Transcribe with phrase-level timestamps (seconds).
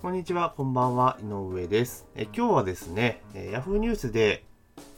[0.00, 2.06] こんにちは、こんばんは、井上です。
[2.16, 4.46] え今日はですね、え Yahoo ニュースで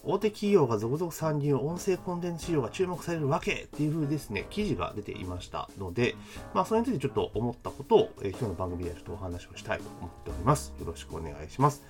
[0.04, 6.14] 大手企業が続々参入、音声コンテンツ市場が注目されるわけっていう風ですね、記事が出ていましたので、
[6.54, 10.72] まあ、それについてちょっと思ったことを、え今日の番組ではちょっとお話をしたいと思っております。
[10.78, 11.82] よろしくお願いします。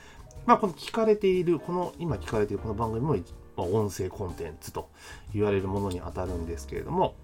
[0.46, 3.14] まあ、この聞かれている、この、今聞かれているこの番組も、
[3.58, 4.88] まあ、音声コンテンツと
[5.34, 7.14] 言われるものに当たるんですけれども、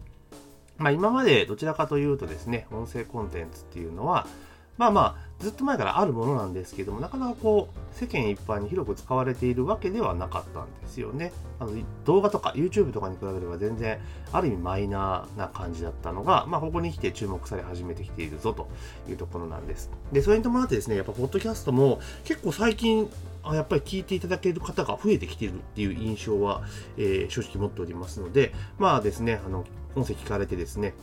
[0.77, 4.27] まあ、今までどちらかというとですね、音声コンテンツっていうのは、
[4.79, 11.33] まあまあ、ずっと前からあるものなんですけども、なかなかこう、世間一般に広く使われているわけではなかったんですよね。
[11.59, 11.73] あの
[12.05, 13.99] 動画とか YouTube とかに比べれば全然、
[14.33, 18.69] ある意味マイナーな感じだったのが、まあ、ここに来て注目され始めてきているぞと
[19.09, 19.91] いうところなんです。
[20.13, 23.11] で、それに伴ってですね、やっぱ、ポッドキャストも結構最近、
[23.43, 26.63] あやっぱり聞いていただける方が増えてきているっていう印象は、
[26.97, 29.65] えー正直持っておりますので、まあですね、あの、
[29.97, 30.95] 音声聞かれてですね、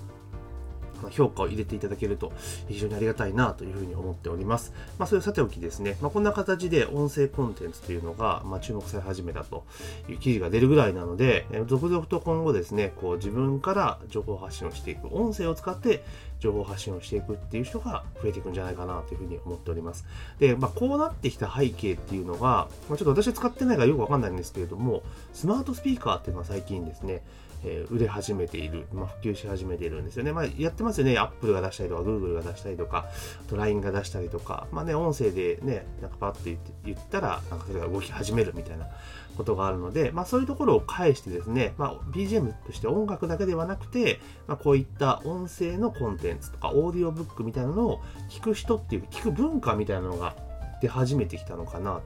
[1.10, 2.32] 評価を入れていただけると
[2.68, 4.74] 非常にありがたいなというふうに思っております。
[4.98, 9.66] まあ、それをさておきですね、まあ、こんな形で音声コンテンツというのが、まあ、注目され始めたと
[10.10, 16.04] いう記事が出るぐらいなので、続々と今後ですね、こう自分から情報発信をしていく、音声を使って
[16.40, 20.06] 情報発信をしていくっていう人が増えていくんじゃないかなというふうに思っております。
[20.40, 27.24] で、まあ、こうなってきた背景っていうのが、まあ、ちょっと私は使ってないからよくわかんないんですけれども、スマートスピーカーっていうのは最近ですね、
[27.66, 30.32] え売れ始めている、まあ、普及し始めているんですよね。
[30.32, 31.18] まあ、やってますよね。
[31.18, 33.06] アップルが出したりとか、グーグルが出したりとか、
[33.52, 38.88] LINE が出したりとか、まあね、音声でね、なんかパッと言って言ったら、なんかそれが動き始めるみたいな
[39.36, 50.36] ことがあるので、まあそういうところを返してですね、まあ BGM として音楽だけではなくて、まあこういった音声のコンテンツとか、オーディオブックみたいなのを聞く人っていう、聞く文化みたいなのが
[50.82, 52.02] 出始めてきたのかな、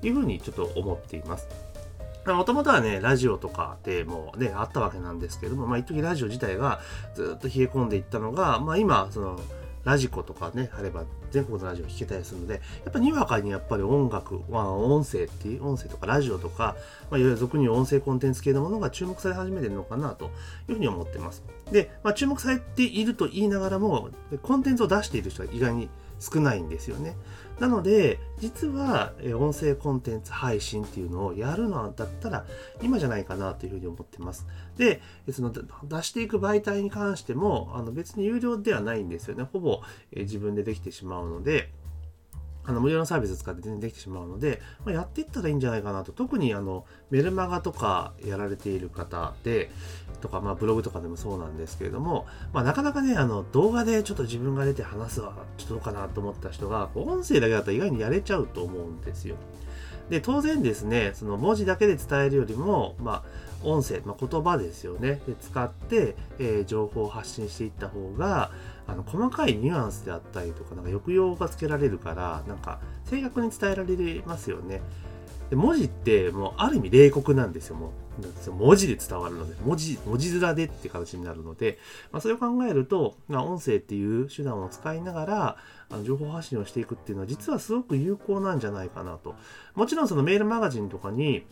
[0.00, 1.69] というふうにちょっと思っています。
[2.26, 6.80] もともとはね、ラジオとかでもね、あったわけなんですけども、まあ、一時ラジオ自体が
[7.14, 9.40] ずっと冷え込んでいったのが、まあ今、その、
[9.84, 16.76] ラジコとかね、あれば全国のラジオ聞けたりするので、やっぱにわかにやっぱり音楽、まあ音声っていう、音声とかラジオとか、
[17.10, 20.26] まあいわゆる俗に言う音声コンテンツ系のものが注目され始めてるのかなと
[20.68, 21.42] いうふうに思ってます。
[21.72, 24.10] で、まあ注目されていると言いながらも、
[24.42, 25.88] コンテンツを出している人は意外に
[26.20, 27.16] 少ないんですよね。
[27.58, 32.46] なので、実は音声コンテンツ配信っていうのをやるのだったら
[32.82, 34.46] 今じゃないかなというふうに思ってます。
[34.76, 39.46] で、その出していく媒体に関してもあの別に有料ではないんですよね。
[39.52, 39.82] ほぼ、
[40.14, 41.72] 自分でできてしまうので、
[42.64, 46.12] あの無料のサービス使って全然できてしまうので、まあ、やっていったらいいんじゃないかなと。
[46.12, 49.70] 特にあのメルマガとかやられている方で、
[50.20, 59.36] とか、まあ、ブログとかでもそうなんですけれども、まあ、なかなかね、あの動画でちょっと自分が出て話すは、ちょっとどうかなと思った人が、こう音声だけだったら意外にやれちゃうと思うんですよ。
[60.10, 63.24] で、当然ですね、その文字だけで伝えるよりも、まあ、
[63.62, 65.20] 音声、まあ、言葉ですよね。
[65.26, 68.50] で使って、えー情報を発信していった方が、
[68.86, 74.80] あの細かいニュアンスであったりとか、なんか抑揚がつけられるから、なんか正確に伝えられますよね。
[75.50, 77.90] で文字ってもうある意味冷酷なんですよ、もう。
[78.50, 81.78] 文字で伝わるので、文字、文字面でって形になるので、
[82.12, 85.56] まあ、それを考えると、まあ、音声っていう手段を使いながら、
[85.90, 89.34] あの情報発信をしていくっていうのは実はすごく有効なんじゃないかなと。
[89.74, 91.44] もちろんそのメールマガジンとかに、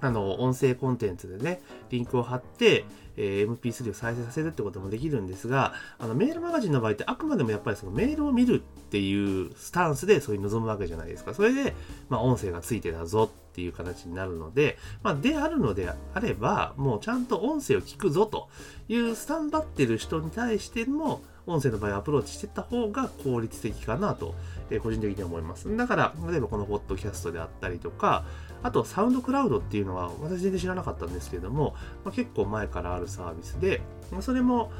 [0.00, 1.60] あの、音声コンテンツでね、
[1.90, 2.84] リンクを貼って、
[3.20, 11.34] えー MP3 を再生させるってこともできるんですが、あの、メールマガジンの場合ってあくまでもやっぱりそのメールを見るっていうスタンスでそういう望むわけじゃないですか。
[11.34, 11.74] それで、
[12.08, 18.48] まあ、音声がついてたぞっていう形になるので、まあ、であるのであれば、もうちゃんと音声を聞くぞと
[18.88, 21.22] いうスタンバってる人に対しても、
[21.52, 24.34] 音声の場合アプローチしていった方が効率的かなと、
[24.70, 25.74] えー個人的に思います。
[25.76, 28.24] だから、例えばこのポッドキャストであったりとか、
[28.62, 31.74] あと、サウンドクラウドっていうのは、私全然知らなかったんですけれども、
[32.04, 33.80] まあ、結構前からあるサービスで、
[34.10, 34.70] まあそれも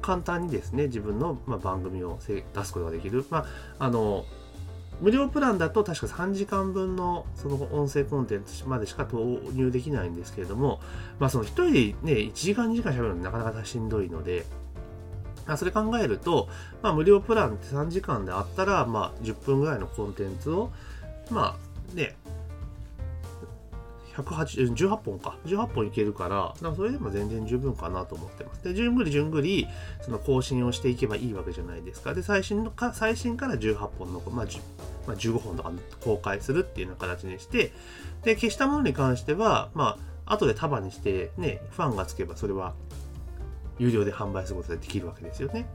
[0.00, 3.24] 簡単にですね、自分のま番組を出すことができる。
[3.30, 3.46] まあ、
[3.78, 4.24] あの、
[5.00, 10.80] 無料プランだと確か3時間分のその音声コンテンツまでしか投入できないんですけれども、
[11.18, 14.44] まあその一人でね、1時間2時間喋るのなかなかしんどいので、
[15.56, 16.48] それ考えると、
[16.82, 20.70] まあ無料プランって3時間であったら、まあ10分ぐらいのコンテンツを、
[21.30, 21.56] ま
[21.92, 22.14] あね、
[24.14, 25.36] 18本か。
[25.46, 28.62] 18本いけるから、からそれでも全然十分かなと思ってます。
[28.62, 29.66] で、じゅんぐりじゅんぐり、
[30.02, 32.12] その更新をしていけばいいわけじゃないですか。
[32.12, 34.46] で、最新のか、最新から18本の、まあ、
[35.06, 35.72] まあ、15本とか
[36.02, 37.72] 公開するっていうような形にして、
[38.22, 39.96] で、消したものに関しては、ま
[40.26, 42.74] あ、後で束にして、ね、ファンがつけばそれは
[43.82, 45.66] 有料で販売することができるわけですよね。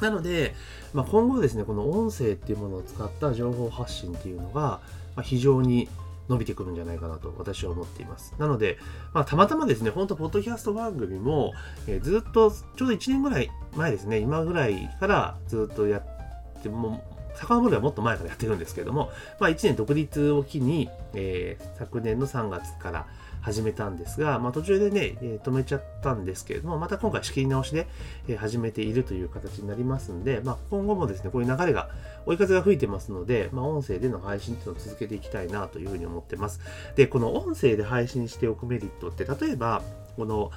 [0.00, 0.54] なので、
[0.92, 4.80] まあ、今後ですね、この音声っていうものを使った情報発信っていうのが、
[5.16, 5.88] ま、非常に
[6.28, 8.34] 伸びてくるんじゃないかなと私は思っています。
[8.38, 8.78] なので、
[9.12, 11.52] まあ、たまたまですね、本当ポッドキャスト番組も、
[11.86, 17.02] えーずっと、ちょうど1年ぐらい前ですね、今ぐらいからずっとやって、も
[17.34, 19.10] 遡ればもっと前からやってるんですけども、
[19.40, 23.06] まあ、1年独立を機に、えー、昨年の3月から
[23.44, 27.86] 始めたんですが、まあ、途中でね、え、止めちゃったんですけれども、また今回仕切り直しで、
[28.26, 31.90] え、始めているという形になりますんで、まあ、今後もですね、こういう流れが、
[32.24, 36.60] 追い風が吹いてますので、まあ、音声での配信っていうのを続けていきたいなというふうに思ってます。
[36.96, 39.82] で、この音声で配信しておくメリットって、例えば、
[40.16, 40.50] この、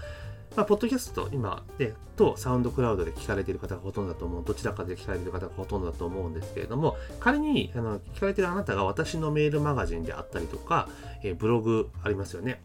[0.57, 10.89] まあ、ポッドキャスト、今、ね、とサウンドクラウドで聞かれている方がほとんどだと思う、どちらかで聞かれている方がほとんどだと思うんですけれども、仮にあの聞かれているあなたが私のメールマガジンであったりとか、
[11.21, 12.59] えー、ブログありますよね。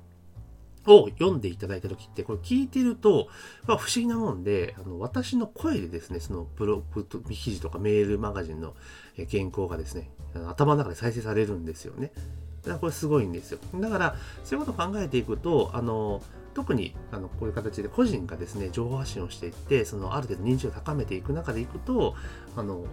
[0.86, 3.28] を読んでいただいたときって、これ聞いてると、
[3.66, 8.74] まあ、不思議なもんで、あの私の声でですね、そのブログ記事とかメールマガジンの
[9.30, 10.10] 原稿がですね、
[10.48, 12.10] 頭の中で再生されるんですよね。
[12.62, 13.58] だからこれすごいんですよ。
[13.74, 16.22] だから、そういうことを考えていくと、あの、
[16.54, 22.14] 特にあのこういう形で個人がですね、情報発信をしていって、そのある程度認知を高めていく中でいくと、
[22.56, 22.84] あの、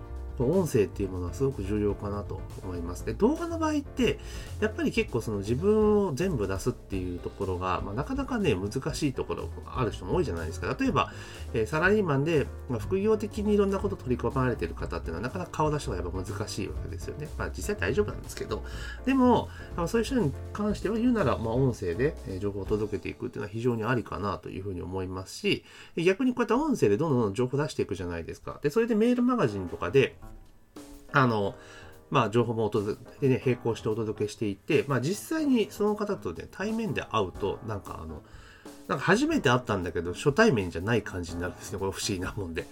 [0.45, 3.05] 音声っていうものはすごく重要かなと思います。
[3.05, 4.19] で、動画の場合って、
[4.59, 10.75] やっぱり結構その自分を全部出すっていうところが、まあ、なかなかね、難しいところがある人も多いじゃないですか。
[10.79, 11.11] 例えば、
[11.53, 17.27] えー、サラリーマンで、まあ、副業的にいろんなこと取り込まれてる方っていうのはなかなか顔出しがやっぱ難しいわけですよね。
[17.37, 18.63] まあ実際大丈夫なんですけど、
[19.05, 19.49] でも、
[19.87, 25.63] そういう人に関しては言うなら、まあ音声で情報を届けていくっていうのは非常にありかなというふうに思いますし、
[25.95, 28.59] 逆にこうやって音声でどんどん情報出していくじゃないですか。
[28.61, 30.15] で、それでメールマガジンとかで、
[31.11, 31.55] あの、
[32.09, 38.21] まあ、情報もお届け、ね、並行してお届けしていて、まあ、実際にその方とね、対面で会うと、なんかあの、
[38.87, 41.79] なんか初めて会ったんだけど、初対面じゃない感じになるんですね。
[41.79, 42.65] これ不思議なもんで。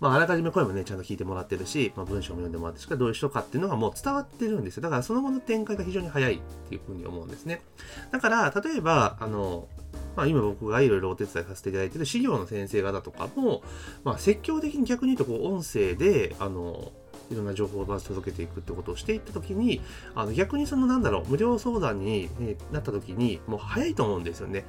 [0.00, 4.82] まあ、あらかじめ声もね、ちゃんと聞いてもらってるし、まあ、文章も読んでもらってしかどういう人かっていうのがもう伝わってるんですよ。
[4.82, 6.38] だからその後の展開が非常に早いっ
[6.68, 7.62] ていうふうに思うんですね。
[8.10, 9.68] だから、例えば、あの、
[10.16, 13.62] まあ、今僕がいろいろお手伝いさせていただいてる資料の先生方とかも、
[14.04, 16.92] まあ、積極的に逆に言うと、こう、音声で、あの、
[17.30, 19.80] いろんな情報を届けていくってことをしていったときに、
[20.14, 22.28] あの逆にそのなんだろう、無料相談に
[22.72, 24.64] なったときに、もう早いと思うんですよね。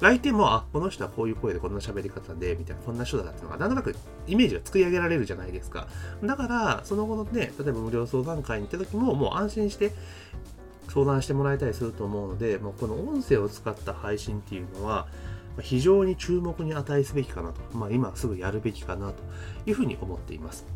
[0.00, 3.94] 相手も、あ、この人はこういう声でこんな喋り方で、みたいな、こんな人だっていうのが、なんとなく
[4.26, 5.88] イメージが作り上げられるじゃないですか。
[6.22, 9.92] だから、その後のね、例えば無料相談会に行った時も、もう安心して
[10.88, 15.06] 相談してもらえたりすると思うので、もうこの音声を使った配信っていうのは、
[15.62, 19.22] 非常に注目に値すべきかなと、まあ、今すぐやるべきかなと
[19.64, 20.66] いうふうに思っています。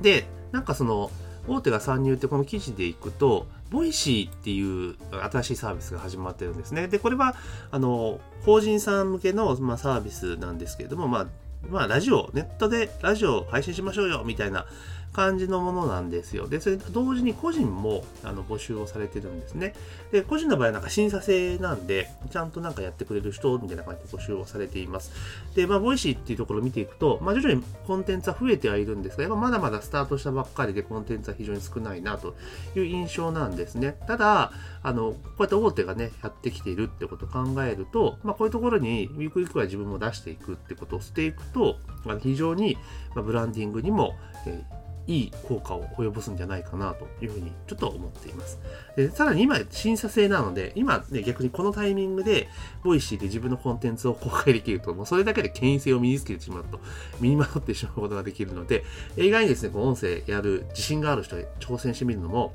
[0.00, 1.10] で、なんかその、
[1.48, 4.96] 大手が参入ってこの記事でいくと、 Voicyっていう
[5.30, 6.88] 新しいサービスが始まってるんですね。
[6.88, 7.34] で、これは、
[7.70, 11.26] あの、法人さん向けの、まあ、サービスなんですけれども、まあ、
[11.68, 14.66] まあ、ラジオ、ネットでラジオを配信しましょうよ、みたいな
[15.12, 16.46] 感じのものなんですよ。
[16.46, 19.74] で、それと同時に個人もあの募集をされてるんですね。
[20.12, 25.12] で、個人の場合はなんか審査制なんで、ちゃんとなんかやってくれる人みたいな感じで募集をされています。
[25.54, 32.36] で、まあ、 Voicyっていうところを見ていくと、まあ、徐々にコンテンツは増えてはいるんですが、やっぱまだまだスタートしたばっかりでコンテンツは非常に少ないなと
[32.76, 33.96] いう印象なんですね。
[34.06, 34.52] ただ、
[34.82, 41.76] あの、こうやって大手がね、やってきているってことを考えると、まあ、こういうところにゆくゆくは自分も出していくってことをしていくと、
[42.20, 42.76] 非常に
[43.14, 44.14] まあブランディングにも、
[44.46, 44.79] えー
[45.10, 48.60] いい効果を及ぼすんじゃないかなというふうにちょっと思っています。
[48.94, 52.46] でさらに今審査制なので、今ね逆にこのタイミングで
[52.84, 56.78] Voicyで自分のコンテンツを公開できると、もうそれだけで権威性を身につけてしまうと、
[57.18, 58.84] 身にまとってしまうことができるので、
[59.16, 62.52] 意外にですね、こう音声やる自信がある人に挑戦してみるのも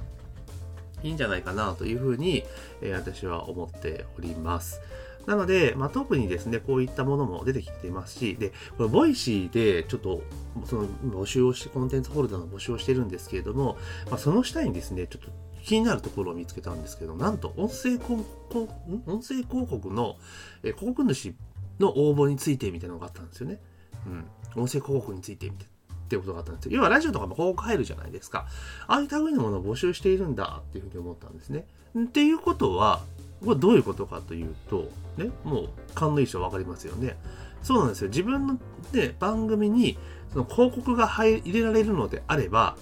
[1.03, 2.45] いいんじゃないかなというふうに、
[2.81, 4.79] えー、私は思っております。
[5.25, 10.21] なので、まあ、特にですね、こういったものも出てきていますし、で、これ、 Voicyでちょっと、
[10.65, 13.77] その募集をして、コンテンツホルダーの募集をしてるんですけれども、
[14.09, 15.29] まあ、その下にですね、ちょっと
[15.63, 18.69] 気になるところを見つけたんですけど、なんと、音声広告、
[19.07, 20.17] 音声広告の、
[20.63, 21.33] え広告主
[21.79, 23.59] の応募についてみたいなのがあったんですよね。
[24.05, 24.61] うん。
[24.61, 26.71] 音声広告についてみたいなっていうことがあったんですよ。
[26.77, 28.47] 要はラジオとかも広告入るじゃないですか。
[28.87, 31.65] ああいう類のものを募集しているんだっていうふうに思ったんですね。
[31.97, 33.01] っていうことは、
[33.43, 37.17] これどういうことかというと、ね、もう勘のいい人分かりますよね。
[37.61, 38.09] そうなんですよ。
[38.09, 38.59] 自分の、
[38.93, 39.97] ね、番組に
[40.31, 42.75] その広告が入れられるのであれば、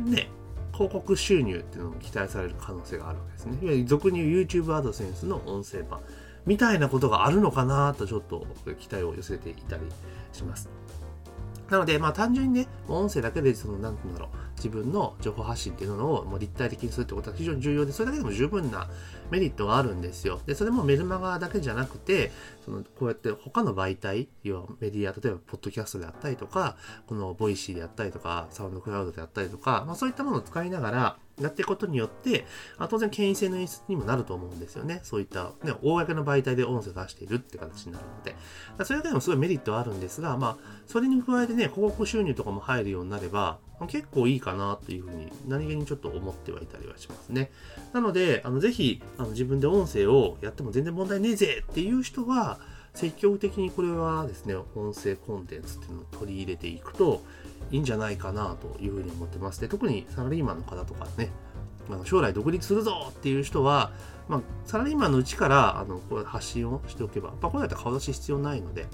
[0.00, 0.28] ね、
[0.72, 3.58] 広告収入っていうのも期待される可能性があるわけですね。
[3.62, 6.00] いわゆる俗に言う YouTube アドセンスの音声版
[6.44, 8.46] みたいなことがあるのかなとちょっと
[8.78, 9.82] 期待を寄せていたり
[10.32, 10.68] します。
[11.70, 18.88] なので、まあ単純にね、音声だけで、その、なんて言うんだろう、自分の情報発信っていうのをもう立体的にするってことは非常に重要で、それだけでも十分な
[19.30, 20.40] メリットがあるんですよ。
[20.46, 22.30] で、それもメルマガだけじゃなくて、
[22.64, 32.46] その、こうやって他の媒体、要はメディア、例えば、ポッドキャストであったりとか、この Voicyであったりとか、 SoundCloud であったりとか、まあそういったものを使いながら、やっていくことによって、
[32.78, 35.00] あ当然権威性の演出にもなると思うんですよね。
[35.02, 38.36] そういった、ね、公の媒体で音声を出しているって形になるので。
[38.84, 47.50] それだけでもすごいメリットはあるんですが、まあ、それに加えてね、広告収入とかも入るようになれば、結構いいかなというふうに何気にちょっと思ってはいたりはしますね。
[47.92, 52.58] なので、あのぜひあの自分で音声をやっても全然問題ねえぜっていう人は、
[52.94, 57.22] 積極的にこれはですね、音声コンテンツっていうのを取り入れていくと
[57.70, 59.60] いいんじゃないかなというふうに思ってます。
[59.60, 61.30] で、特にサラリーマンの方とかね、
[61.88, 63.92] あの将来独立するぞっていう人は、
[64.28, 68.86] まあ、サラリーマンのうちからあのこう発信をしておけば、まあ、これだったら顔出し必要ないので、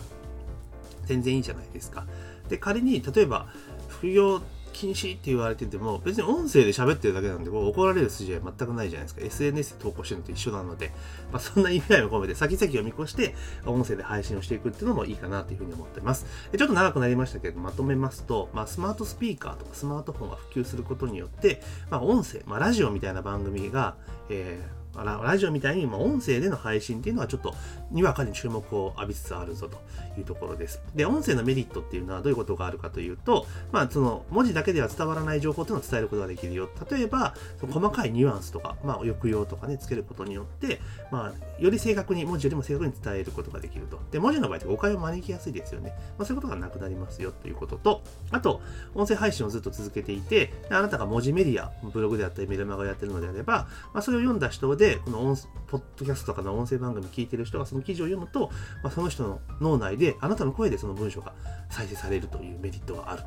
[1.05, 2.07] 全然いいじゃないですか。
[2.49, 3.47] で、仮に、例えば、
[3.88, 4.41] 副業
[4.73, 9.21] 禁止って言われてても、別に音声で喋ってるだけなんで、こう怒られる筋合い全くないじゃないですか。
[9.25, 10.93] SNS で投稿してるのと一緒なので、
[11.31, 13.35] まあ、そんな意味合いも込めて、先々を見越して、
[13.67, 16.26] 音声で配信をしていくっていうのもいいかなというふうに思ってます。
[16.50, 23.97] でちょっと長くなりましたけど、まとめますと、まあ、スマートスピーカーとかスマートフォンが普及することによって、まあ、音声、まあ、ラジオみたいな番組が、
[24.29, 27.55] えーラジオみたいに、ま音声での配信っていうのはちょっと
[27.92, 29.78] にわかに注目を浴びつつあるぞと
[30.18, 30.82] いうところです。
[30.94, 36.68] で、音声のメリットっていうのはどういうことがあるかというと、まあ、その文字だけでは伝わらない情報っていうのを伝えることができるよ。
[36.90, 40.80] 例えば、細かいニュアンスとか、まあ、抑揚とかね、つけることによって、
[41.11, 44.00] まあ、より正確に、文字よりも正確に伝えることができると。
[44.11, 45.94] で、文字の場合って誤解を招きやすいですよね。
[46.18, 48.61] まあ、そういうことがなくなりますよということと、あと、
[48.94, 55.37] 音声配信をずっと続けていて、あなたが文字メディア、ブログであったりメルマガをやってるのであれば、まあ、それを読んだ人で、この音
[55.72, 58.50] ポッドキャストとかの音声番組聞いてる人がその記事を読むと、
[58.82, 61.32] まあ、その人の脳内であなたの声でその文章が
[61.70, 63.22] 再生されるというメリットがある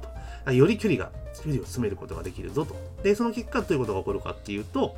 [0.46, 0.54] と。
[0.54, 2.76] より距離が、距離を詰めることができるぞと。
[3.04, 4.96] で、その結果どういうことが起こるかっていうと、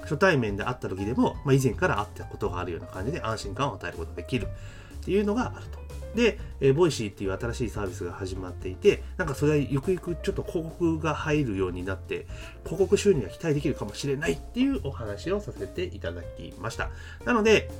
[0.00, 5.78] 初対面で会った時でも、まあ、以前から会ったことがあるような感じで安心感を与えることができるっていうのがあると。
[6.14, 12.26] で、えー、 Voicyっていう新しいサービスが始まっていて、なんかそれはゆくゆくちょっと広告が入るようになって、
[12.64, 16.90] 広告収入が期待できるかもしれないっていうお話をさせていただきました。
[17.24, 17.70] なので、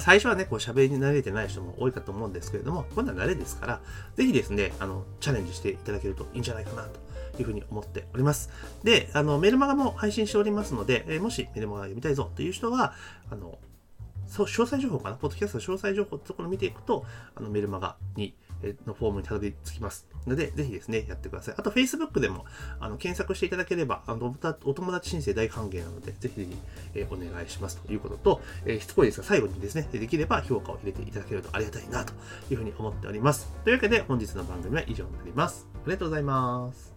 [0.00, 3.80] 最初はね、こう喋りに慣れてない人も多いかと思うんですけれども、こんな慣れですから、
[4.16, 6.98] ぜひですね、あの、チャレンジしていただけるといいんじゃないかなと
[7.40, 8.50] いうふうに思っております。
[8.82, 12.94] で、あの、メルマガも配信しておりますので、えもしメルマガ読みたいぞという人は、
[13.30, 13.58] あの、
[14.26, 15.16] そう、詳細情報かな？
[15.16, 17.04] ポッドキャストの詳細情報ってところを見ていくと、
[17.36, 18.34] あの、メルマガに、
[18.86, 21.54] のフォームにたどり着きますので、ぜひですね、やってください。
[21.56, 22.44] あと、Facebook でも、
[22.80, 24.34] あの、検索していただければ、あの、
[24.64, 26.56] お友達申請大歓迎なので、ぜひぜひ、
[26.94, 32.12] えお願いしますということと、えー、しつこいですが、最後にですね、できれば評価を入れていただけるとありがたいな、と
[32.50, 33.52] いうふうに思っております。
[33.64, 35.66] というわけで、本日の番組は以上になります。
[35.74, 36.95] ありがとうございます。